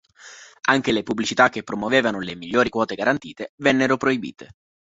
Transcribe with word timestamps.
Anche 0.61 0.91
le 0.93 1.03
pubblicità 1.03 1.49
che 1.49 1.61
promuovevano 1.61 2.19
le 2.21 2.35
"migliori 2.35 2.69
quote 2.69 2.95
garantite" 2.95 3.53
vennero 3.57 3.97
proibite. 3.97 4.55